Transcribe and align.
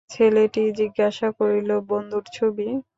ছেলেটি 0.09 0.61
জিজ্ঞাসা 0.79 1.27
করিল, 1.39 1.69
বন্ধুর 1.89 2.25
ছবি? 2.35 2.67